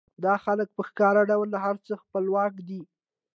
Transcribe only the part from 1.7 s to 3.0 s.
څه خپلواک دي